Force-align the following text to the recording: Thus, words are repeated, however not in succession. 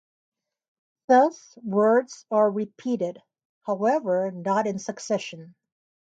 Thus, 1.09 1.55
words 1.63 2.25
are 2.31 2.49
repeated, 2.49 3.21
however 3.67 4.31
not 4.31 4.65
in 4.65 4.79
succession. 4.79 5.53